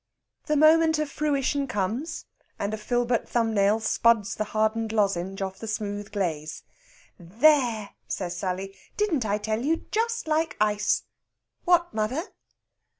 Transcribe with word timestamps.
The 0.47 0.57
moment 0.57 0.97
of 0.97 1.11
fruition 1.11 1.67
comes, 1.67 2.25
and 2.57 2.73
a 2.73 2.77
filbert 2.79 3.29
thumbnail 3.29 3.79
spuds 3.79 4.33
the 4.33 4.45
hardened 4.45 4.91
lozenge 4.91 5.43
off 5.43 5.59
the 5.59 5.67
smooth 5.67 6.11
glaze. 6.11 6.63
"There!" 7.19 7.91
says 8.07 8.35
Sally, 8.35 8.75
"didn't 8.97 9.27
I 9.27 9.37
tell 9.37 9.61
you? 9.61 9.85
Just 9.91 10.27
like 10.27 10.57
ice.... 10.59 11.03
What, 11.65 11.93
mother?" 11.93 12.23